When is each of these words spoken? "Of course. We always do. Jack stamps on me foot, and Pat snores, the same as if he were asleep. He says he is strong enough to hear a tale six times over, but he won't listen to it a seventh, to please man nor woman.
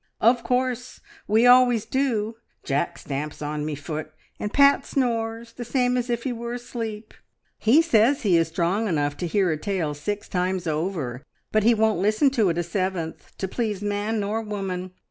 "Of 0.19 0.43
course. 0.43 0.99
We 1.27 1.45
always 1.45 1.85
do. 1.85 2.37
Jack 2.63 2.97
stamps 2.97 3.39
on 3.43 3.63
me 3.63 3.75
foot, 3.75 4.11
and 4.39 4.51
Pat 4.51 4.83
snores, 4.83 5.53
the 5.53 5.63
same 5.63 5.95
as 5.95 6.09
if 6.09 6.23
he 6.23 6.33
were 6.33 6.53
asleep. 6.53 7.13
He 7.59 7.83
says 7.83 8.23
he 8.23 8.35
is 8.35 8.47
strong 8.47 8.87
enough 8.87 9.15
to 9.17 9.27
hear 9.27 9.51
a 9.51 9.57
tale 9.57 9.93
six 9.93 10.27
times 10.27 10.65
over, 10.65 11.21
but 11.51 11.61
he 11.61 11.75
won't 11.75 11.99
listen 12.01 12.31
to 12.31 12.49
it 12.49 12.57
a 12.57 12.63
seventh, 12.63 13.37
to 13.37 13.47
please 13.47 13.83
man 13.83 14.19
nor 14.19 14.41
woman. 14.41 14.89